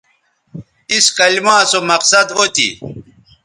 [0.91, 2.69] اِس کلما سو مقصد او تھی